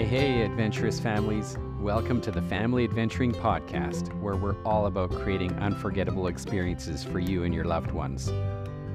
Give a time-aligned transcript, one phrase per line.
[0.00, 1.58] Hey, hey, adventurous families.
[1.78, 7.44] Welcome to the Family Adventuring Podcast, where we're all about creating unforgettable experiences for you
[7.44, 8.32] and your loved ones.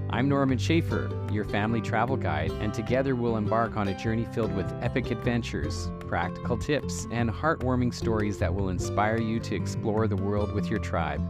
[0.09, 4.55] I'm Norman Schaefer, your family travel guide, and together we'll embark on a journey filled
[4.55, 10.17] with epic adventures, practical tips, and heartwarming stories that will inspire you to explore the
[10.17, 11.21] world with your tribe.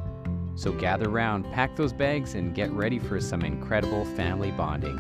[0.56, 4.98] So gather round, pack those bags, and get ready for some incredible family bonding.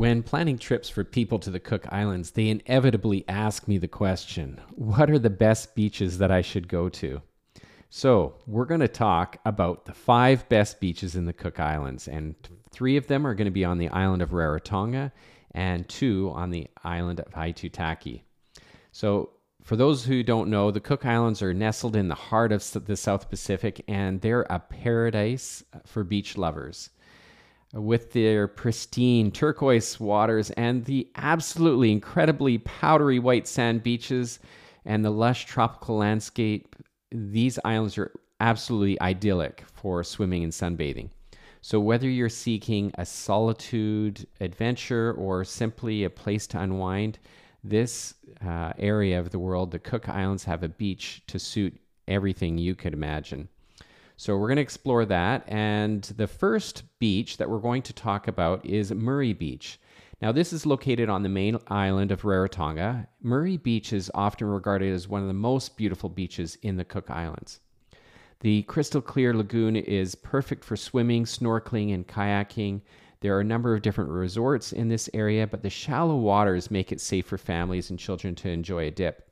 [0.00, 4.58] When planning trips for people to the Cook Islands, they inevitably ask me the question
[4.74, 7.20] what are the best beaches that I should go to?
[7.90, 12.34] So, we're going to talk about the five best beaches in the Cook Islands, and
[12.70, 15.12] three of them are going to be on the island of Rarotonga,
[15.50, 18.22] and two on the island of Aitutaki.
[18.92, 22.86] So, for those who don't know, the Cook Islands are nestled in the heart of
[22.86, 26.88] the South Pacific, and they're a paradise for beach lovers
[27.72, 34.38] with their pristine turquoise waters and the absolutely incredibly powdery white sand beaches
[34.84, 36.74] and the lush tropical landscape,
[37.12, 41.10] these islands are absolutely idyllic for swimming and sunbathing.
[41.62, 47.18] So, whether you're seeking a solitude adventure or simply a place to unwind,
[47.62, 52.56] this uh, area of the world, the Cook Islands, have a beach to suit everything
[52.56, 53.48] you could imagine.
[54.20, 55.44] So we're going to explore that.
[55.48, 59.80] And the first beach that we're going to talk about is Muri Beach.
[60.20, 63.06] Now, this is located on the main island of Rarotonga.
[63.22, 67.10] Muri Beach is often regarded as one of the most beautiful beaches in the Cook
[67.10, 67.60] Islands.
[68.40, 72.82] The crystal clear lagoon is perfect for swimming, snorkeling, and kayaking.
[73.20, 76.92] There are a number of different resorts in this area, but the shallow waters make
[76.92, 79.29] it safe for families and children to enjoy a dip.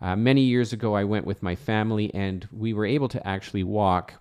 [0.00, 3.64] Uh, many years ago, I went with my family, and we were able to actually
[3.64, 4.14] walk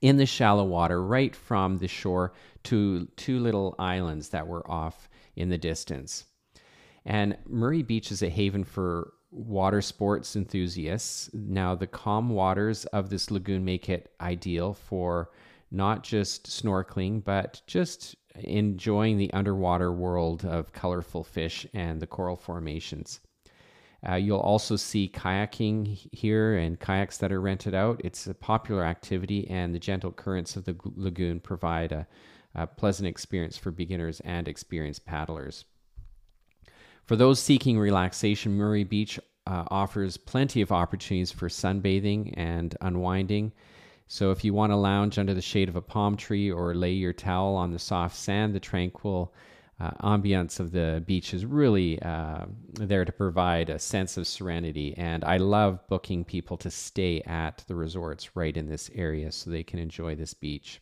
[0.00, 2.32] in the shallow water right from the shore
[2.64, 6.24] to two little islands that were off in the distance.
[7.04, 11.28] And Muri Beach is a haven for water sports enthusiasts.
[11.32, 15.30] Now, the calm waters of this lagoon make it ideal for
[15.70, 22.36] not just snorkeling, but just enjoying the underwater world of colorful fish and the coral
[22.36, 23.20] formations.
[24.06, 28.00] Uh, you'll also see kayaking here and kayaks that are rented out.
[28.04, 32.06] It's a popular activity, and the gentle currents of the lagoon provide a,
[32.54, 35.64] a pleasant experience for beginners and experienced paddlers.
[37.04, 43.52] For those seeking relaxation, Muri Beach uh, offers plenty of opportunities for sunbathing and unwinding.
[44.06, 46.92] So, if you want to lounge under the shade of a palm tree or lay
[46.92, 49.34] your towel on the soft sand, the tranquil
[49.80, 54.94] uh, ambiance of the beach is really uh, there to provide a sense of serenity.
[54.96, 59.50] And I love booking people to stay at the resorts right in this area so
[59.50, 60.80] they can enjoy this beach.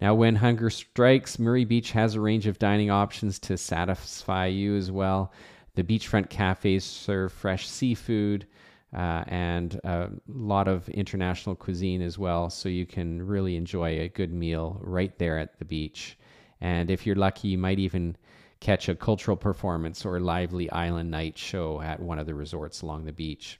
[0.00, 4.74] Now, when hunger strikes, Muri Beach has a range of dining options to satisfy you
[4.76, 5.32] as well.
[5.74, 8.46] The beachfront cafes serve fresh seafood
[8.94, 14.08] uh, and a lot of international cuisine as well, so you can really enjoy a
[14.08, 16.18] good meal right there at the beach.
[16.60, 18.16] And if you're lucky, you might even
[18.60, 23.04] catch a cultural performance or lively island night show at one of the resorts along
[23.04, 23.58] the beach.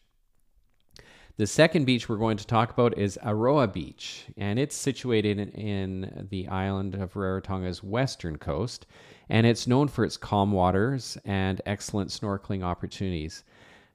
[1.37, 6.27] The second beach we're going to talk about is Aroa Beach, and it's situated in
[6.28, 8.84] the island of Rarotonga's western coast,
[9.31, 13.43] and it's known for its calm waters and excellent snorkeling opportunities.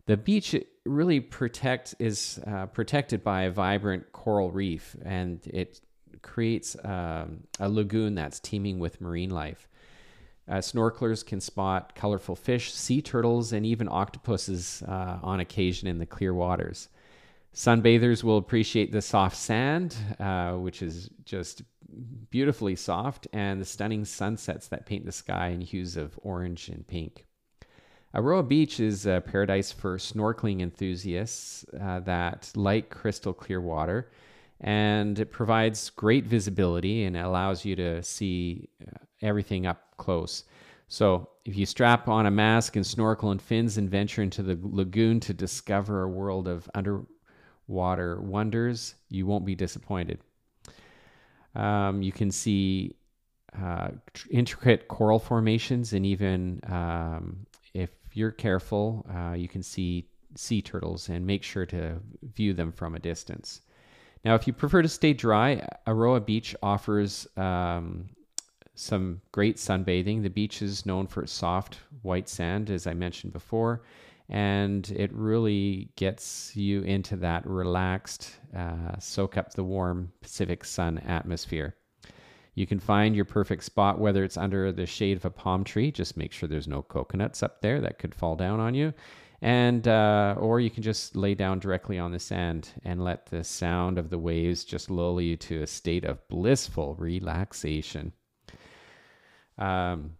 [0.07, 0.55] The beach
[0.87, 5.81] really protect is uh, protected by a vibrant coral reef, and it
[6.25, 9.69] creates um, a lagoon that's teeming with marine life.
[10.47, 15.97] Uh, snorkelers can spot colorful fish, sea turtles, and even octopuses uh, on occasion in
[15.97, 16.89] the clear waters.
[17.53, 21.61] Sunbathers will appreciate the soft sand, uh, which is just
[22.29, 26.85] beautifully soft, and the stunning sunsets that paint the sky in hues of orange and
[26.85, 27.25] pink.
[28.13, 34.09] Aroa Beach is a paradise for snorkeling enthusiasts uh, that like crystal clear water
[34.61, 40.43] and it provides great visibility and allows you to see uh, everything up close.
[40.87, 44.57] So, if you strap on a mask and snorkel and fins and venture into the
[44.61, 50.19] lagoon to discover a world of underwater wonders, you won't be disappointed.
[51.55, 52.95] Um, you can see
[53.61, 53.89] uh,
[54.29, 61.09] intricate coral formations, and even um, if you're careful, uh, you can see sea turtles
[61.09, 61.99] and make sure to
[62.33, 63.61] view them from a distance.
[64.25, 68.09] Now, if you prefer to stay dry, Aroa Beach offers um,
[68.73, 70.23] some great sunbathing.
[70.23, 73.83] The beach is known for its soft white sand, as I mentioned before,
[74.27, 80.97] and it really gets you into that relaxed, uh, soak up the warm Pacific sun
[80.97, 81.75] atmosphere.
[82.55, 85.91] You can find your perfect spot, whether it's under the shade of a palm tree.
[85.91, 88.91] Just make sure there's no coconuts up there that could fall down on you.
[89.45, 93.43] And, uh, or you can just lay down directly on the sand and let the
[93.43, 98.11] sound of the waves just lull you to a state of blissful relaxation.
[99.59, 100.13] Um,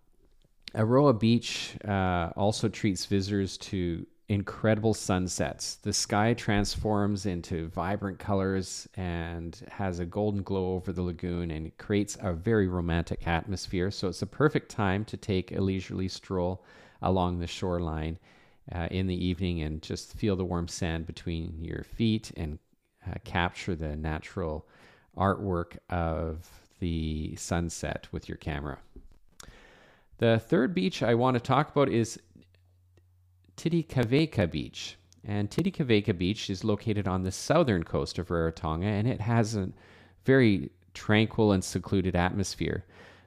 [0.76, 5.78] Aroa Beach uh, also treats visitors to incredible sunsets.
[5.78, 11.76] The sky transforms into vibrant colors and has a golden glow over the lagoon and
[11.80, 13.90] creates a very romantic atmosphere.
[13.90, 16.64] So it's a perfect time to take a leisurely stroll
[17.02, 18.20] along the shoreline
[18.74, 22.60] uh, in the evening and just feel the warm sand between your feet and
[23.08, 24.68] uh, capture the natural
[25.18, 26.48] artwork of
[26.80, 28.80] the sunset with your camera.
[30.18, 32.20] The third beach I want to talk about is
[33.58, 34.98] Titikaveka Beach.
[35.24, 39.70] And Titikaveka Beach is located on the southern coast of Rarotonga and it has a
[40.24, 42.86] very tranquil and secluded atmosphere.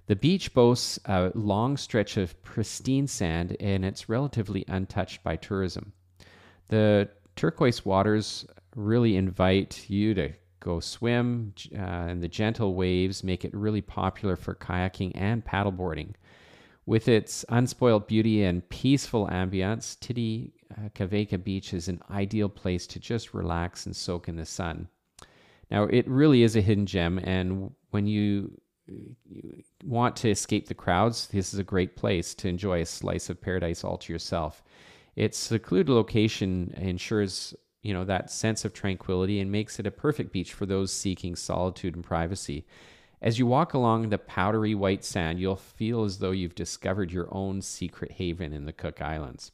[0.08, 5.92] The beach boasts a long stretch of pristine sand and it's relatively untouched by tourism.
[6.68, 13.44] The turquoise waters really invite you to go swim, uh, and the gentle waves make
[13.44, 16.14] it really popular for kayaking and paddleboarding.
[16.86, 22.98] With its unspoiled beauty and peaceful ambience, Titikaveka uh, Beach is an ideal place to
[22.98, 24.88] just relax and soak in the sun.
[25.70, 28.58] Now, it really is a hidden gem, and when you
[29.84, 33.40] want to escape the crowds, this is a great place to enjoy a slice of
[33.40, 34.62] paradise all to yourself.
[35.16, 40.32] Its secluded location ensures you know that sense of tranquility and makes it a perfect
[40.32, 42.66] beach for those seeking solitude and privacy.
[43.20, 47.28] As you walk along the powdery white sand, you'll feel as though you've discovered your
[47.32, 49.50] own secret haven in the Cook Islands.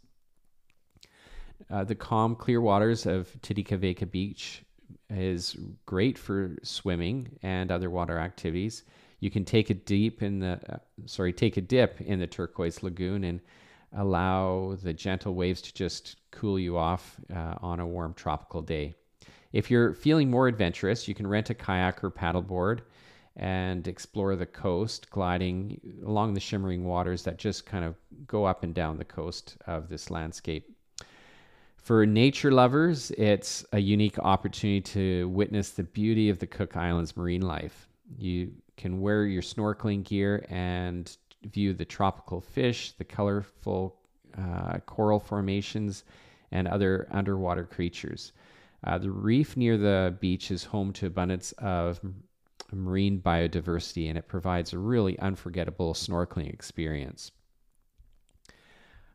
[1.70, 4.62] Uh, the calm, clear waters of Titikaveka Beach
[5.08, 5.56] is
[5.86, 8.84] great for swimming and other water activities.
[9.20, 12.82] You can take a deep in the uh, sorry, take a dip in the turquoise
[12.82, 13.40] lagoon and
[13.96, 18.94] allow the gentle waves to just cool you off uh, on a warm tropical day.
[19.52, 22.80] If you're feeling more adventurous, you can rent a kayak or paddleboard
[23.36, 27.94] and explore the coast, gliding along the shimmering waters that just kind of
[28.26, 30.70] go up and down the coast of this landscape.
[31.76, 37.16] For nature lovers, it's a unique opportunity to witness the beauty of the Cook Islands
[37.16, 37.88] marine life.
[38.16, 43.96] You can wear your snorkeling gear and view the tropical fish, the colorful
[44.38, 46.04] uh, coral formations,
[46.50, 48.32] and other underwater creatures.
[48.84, 52.00] Uh, the reef near the beach is home to abundance of
[52.72, 57.30] marine biodiversity and it provides a really unforgettable snorkeling experience.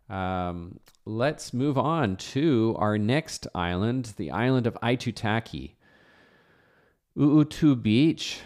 [0.10, 5.74] Um, let's move on to our next island, the island of Aitutaki.
[7.18, 8.40] Ootu Beach,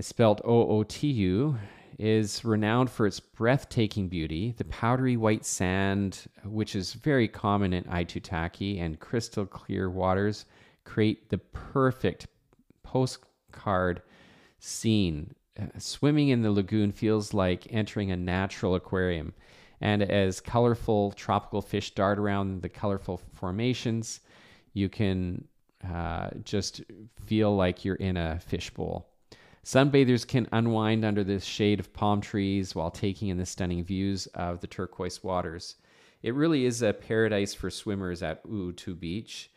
[0.00, 1.58] spelled O O T U,
[1.98, 4.54] is renowned for its breathtaking beauty.
[4.56, 10.44] The powdery white sand, which is very common in Aitutaki, and crystal clear waters
[10.84, 12.28] create the perfect
[12.84, 14.02] postcard
[14.60, 15.34] scene.
[15.76, 19.34] Swimming in the lagoon feels like entering a natural aquarium.
[19.80, 24.20] And as colorful tropical fish dart around the colorful formations,
[24.72, 25.48] you can
[25.84, 26.82] uh, just
[27.26, 29.07] feel like you're in a fishbowl.
[29.68, 34.26] Sunbathers can unwind under the shade of palm trees while taking in the stunning views
[34.28, 35.74] of the turquoise waters.
[36.22, 39.50] It really is a paradise for swimmers at Ootu Beach.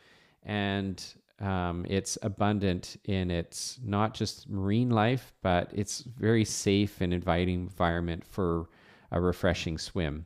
[0.44, 1.02] And
[1.40, 7.62] um, it's abundant in its not just marine life, but it's very safe and inviting
[7.62, 8.68] environment for
[9.12, 10.26] a refreshing swim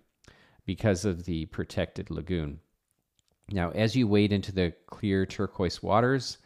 [0.65, 2.59] because of the protected lagoon.
[3.51, 6.39] Now, as you wade into the clear turquoise waters,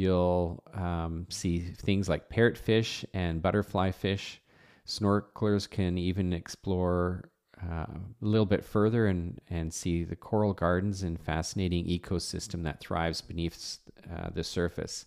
[0.00, 4.40] you'll um, see things like parrotfish and butterfly fish.
[4.86, 7.30] Snorkelers can even explore
[7.62, 12.80] uh, a little bit further and, and see the coral gardens and fascinating ecosystem that
[12.80, 13.78] thrives beneath
[14.10, 15.04] uh, the surface.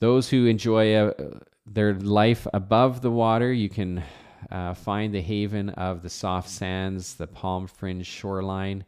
[0.00, 1.12] Those who enjoy uh,
[1.64, 4.02] their life above the water, you can
[4.50, 8.84] uh, find the haven of the soft sands, the palm fringed shoreline,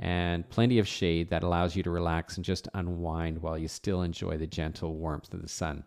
[0.00, 4.02] and plenty of shade that allows you to relax and just unwind while you still
[4.02, 5.84] enjoy the gentle warmth of the sun.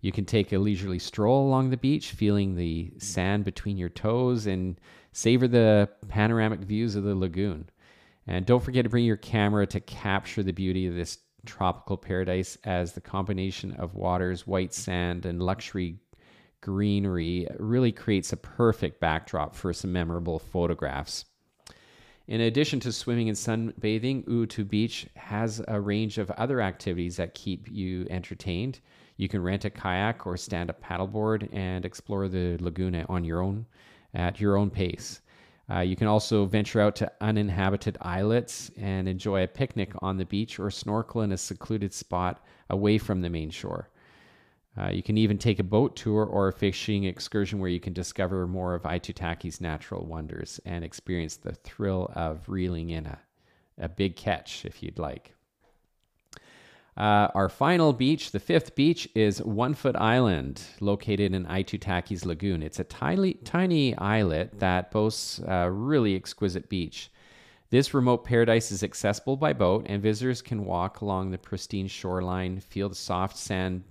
[0.00, 4.46] You can take a leisurely stroll along the beach, feeling the sand between your toes,
[4.46, 4.80] and
[5.12, 7.68] savor the panoramic views of the lagoon.
[8.26, 12.56] And don't forget to bring your camera to capture the beauty of this tropical paradise
[12.64, 15.98] as the combination of waters, white sand, and luxury
[16.62, 21.24] greenery really creates a perfect backdrop for some memorable photographs.
[22.28, 27.34] In addition to swimming and sunbathing, Ootu Beach has a range of other activities that
[27.34, 28.80] keep you entertained.
[29.16, 33.42] You can rent a kayak or stand up paddleboard and explore the lagoon on your
[33.42, 33.64] own
[34.12, 35.20] at your own pace.
[35.70, 40.26] Uh, you can also venture out to uninhabited islets and enjoy a picnic on the
[40.26, 43.88] beach or snorkel in a secluded spot away from the main shore.
[44.78, 47.94] Uh, you can even take a boat tour or a fishing excursion where you can
[47.94, 53.18] discover more of Aitutaki's natural wonders and experience the thrill of reeling in a,
[53.78, 55.32] a big catch if you'd like.
[56.96, 62.62] Uh, our final beach, the fifth beach, is One Foot Island, located in Aitutaki's lagoon.
[62.62, 67.10] It's a tiny, tiny islet that boasts a really exquisite beach.
[67.68, 72.60] This remote paradise is accessible by boat, and visitors can walk along the pristine shoreline,
[72.60, 73.84] feel the soft sand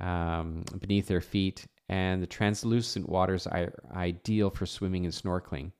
[0.00, 5.72] um, beneath their feet, and the translucent waters are ideal for swimming and snorkeling,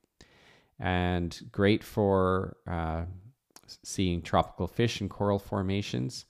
[0.79, 3.05] and great for uh,
[3.83, 6.25] seeing tropical fish and coral formations.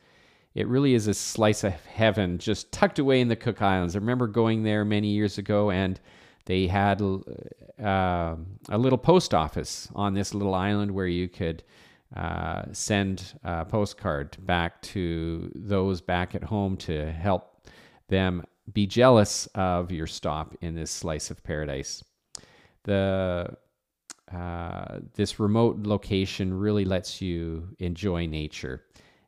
[0.54, 3.94] It really is a slice of heaven just tucked away in the Cook Islands.
[3.94, 6.00] I remember going there many years ago and
[6.47, 8.37] they had uh,
[8.68, 11.62] a little post office on this little island where you could
[12.16, 17.50] uh, send a postcard back to those back at home to help
[18.10, 22.04] them be jealous of your stop in this slice of paradise.
[22.84, 23.56] The
[24.32, 28.84] uh, this remote location really lets you enjoy nature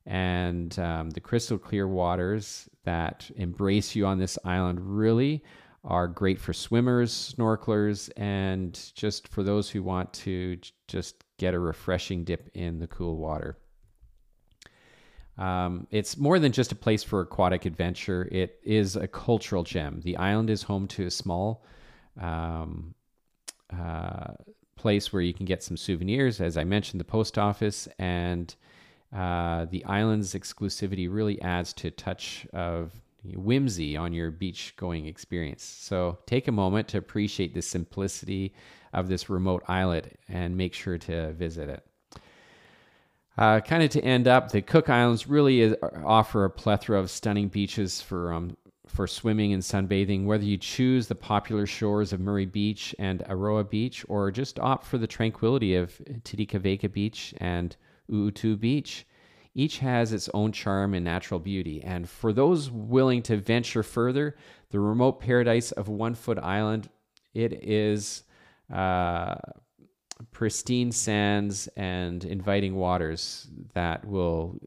[0.06, 5.42] and um, the crystal clear waters that embrace you on this island really
[5.84, 11.58] are great for swimmers, snorkelers, and just for those who want to just get a
[11.58, 13.58] refreshing dip in the cool water.
[15.42, 18.28] Um, it's more than just a place for aquatic adventure.
[18.30, 20.00] It is a cultural gem.
[20.04, 21.64] The island is home to a small
[22.20, 22.94] um,
[23.76, 24.34] uh,
[24.76, 26.40] place where you can get some souvenirs.
[26.40, 28.54] As I mentioned, the post office and
[29.12, 32.92] uh, the island's exclusivity really adds to a touch of
[33.24, 35.64] whimsy on your beach going experience.
[35.64, 38.54] So take a moment to appreciate the simplicity
[38.92, 41.84] of this remote islet and make sure to visit it.
[43.38, 45.74] Uh, kind of to end up, the Cook Islands really is,
[46.04, 50.26] offer a plethora of stunning beaches for um, for swimming and sunbathing.
[50.26, 54.84] Whether you choose the popular shores of Muri Beach and Aroa Beach, or just opt
[54.84, 57.74] for the tranquility of Titikaveka Beach and
[58.10, 59.06] Ootu Beach.
[59.54, 61.82] Each has its own charm and natural beauty.
[61.82, 64.36] And for those willing to venture further,
[64.70, 66.88] the remote paradise of One Foot Island,
[67.34, 68.24] it is
[68.72, 69.34] uh,
[70.30, 74.58] pristine sands and inviting waters that will,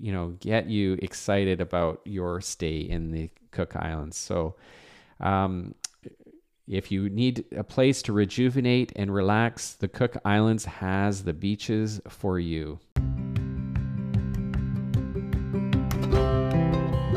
[0.00, 4.16] you know, get you excited about your stay in the Cook Islands.
[4.16, 4.56] So,
[5.20, 5.74] um,
[6.68, 12.00] if you need a place to rejuvenate and relax, the Cook Islands has the beaches
[12.08, 12.78] for you.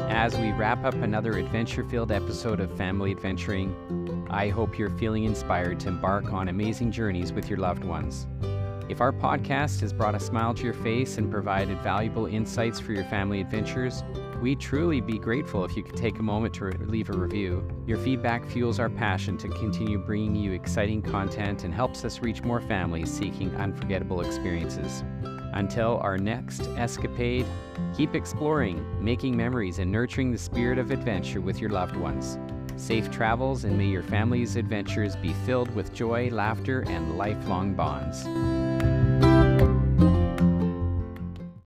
[0.10, 3.76] As we wrap up another adventure filled episode of Family Adventuring,
[4.32, 8.26] I hope you're feeling inspired to embark on amazing journeys with your loved ones.
[8.90, 12.94] If our podcast has brought a smile to your face and provided valuable insights for
[12.94, 14.04] your family adventures,
[14.42, 17.64] We'd truly be grateful if you could take a moment to leave a review.
[17.86, 22.42] Your feedback fuels our passion to continue bringing you exciting content and helps us reach
[22.42, 25.04] more families seeking unforgettable experiences.
[25.54, 27.46] Until our next escapade,
[27.96, 32.40] keep exploring, making memories, and nurturing the spirit of adventure with your loved ones.
[32.82, 38.26] Safe travels, and may your family's adventures be filled with joy, laughter, and lifelong bonds.